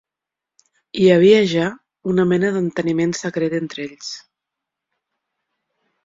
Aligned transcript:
Hi 1.01 1.09
havia 1.15 1.41
ja 1.49 1.65
una 2.13 2.25
mena 2.31 2.49
d'enteniment 2.55 3.13
secret 3.19 3.55
entre 3.59 3.83
ells. 3.89 4.09